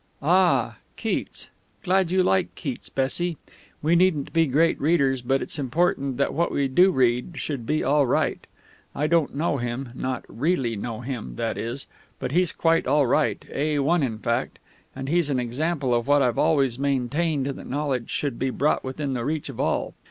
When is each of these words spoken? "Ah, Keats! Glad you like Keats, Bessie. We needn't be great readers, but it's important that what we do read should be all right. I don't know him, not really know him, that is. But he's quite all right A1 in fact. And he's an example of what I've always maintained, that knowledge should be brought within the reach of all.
"Ah, 0.23 0.77
Keats! 0.97 1.51
Glad 1.83 2.09
you 2.09 2.23
like 2.23 2.55
Keats, 2.55 2.89
Bessie. 2.89 3.37
We 3.83 3.95
needn't 3.95 4.33
be 4.33 4.47
great 4.47 4.81
readers, 4.81 5.21
but 5.21 5.43
it's 5.43 5.59
important 5.59 6.17
that 6.17 6.33
what 6.33 6.51
we 6.51 6.67
do 6.67 6.89
read 6.89 7.33
should 7.39 7.67
be 7.67 7.83
all 7.83 8.07
right. 8.07 8.47
I 8.95 9.05
don't 9.05 9.35
know 9.35 9.57
him, 9.57 9.89
not 9.93 10.25
really 10.27 10.75
know 10.75 11.01
him, 11.01 11.35
that 11.35 11.55
is. 11.55 11.85
But 12.17 12.31
he's 12.31 12.51
quite 12.51 12.87
all 12.87 13.05
right 13.05 13.41
A1 13.51 14.03
in 14.03 14.17
fact. 14.17 14.57
And 14.95 15.07
he's 15.07 15.29
an 15.29 15.39
example 15.39 15.93
of 15.93 16.07
what 16.07 16.23
I've 16.23 16.39
always 16.39 16.79
maintained, 16.79 17.45
that 17.45 17.67
knowledge 17.69 18.09
should 18.09 18.39
be 18.39 18.49
brought 18.49 18.83
within 18.83 19.13
the 19.13 19.23
reach 19.23 19.49
of 19.49 19.59
all. 19.59 19.93